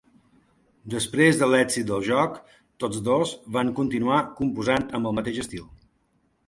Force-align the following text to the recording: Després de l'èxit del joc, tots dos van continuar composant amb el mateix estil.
Després 0.93 1.37
de 1.41 1.49
l'èxit 1.51 1.85
del 1.91 2.07
joc, 2.07 2.39
tots 2.85 3.05
dos 3.11 3.35
van 3.59 3.71
continuar 3.83 4.21
composant 4.43 4.89
amb 5.01 5.11
el 5.13 5.19
mateix 5.21 5.45
estil. 5.47 5.71